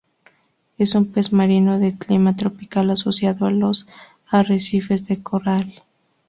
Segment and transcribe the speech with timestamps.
[0.79, 3.85] Es un pez marino de clima tropical asociado a los
[4.25, 5.83] arrecifes de coral.